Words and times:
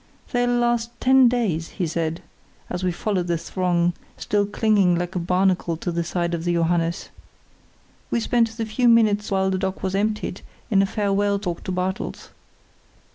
"They'll 0.31 0.49
last 0.57 0.99
ten 0.99 1.27
days," 1.27 1.67
he 1.77 1.85
said, 1.85 2.23
as 2.71 2.83
we 2.83 2.91
followed 2.91 3.27
the 3.27 3.37
throng, 3.37 3.93
still 4.17 4.47
clinging 4.47 4.95
like 4.95 5.13
a 5.13 5.19
barnacle 5.19 5.77
to 5.77 5.91
the 5.91 6.03
side 6.03 6.33
of 6.33 6.43
the 6.43 6.53
Johannes. 6.55 7.09
We 8.09 8.19
spent 8.19 8.57
the 8.57 8.65
few 8.65 8.87
minutes 8.89 9.29
while 9.29 9.51
the 9.51 9.59
lock 9.63 9.83
was 9.83 9.93
emptied 9.93 10.41
in 10.71 10.81
a 10.81 10.87
farewell 10.87 11.37
talk 11.37 11.63
to 11.65 11.71
Bartels. 11.71 12.31